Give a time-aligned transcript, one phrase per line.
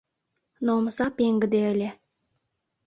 [0.65, 1.89] Но омса пеҥгыде ыле.